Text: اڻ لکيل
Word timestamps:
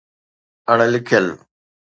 اڻ 0.71 0.77
لکيل 0.93 1.27